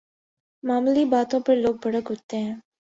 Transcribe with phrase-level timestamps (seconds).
[0.63, 2.55] معمولی باتوں پر لوگ بھڑک اٹھتے ہیں۔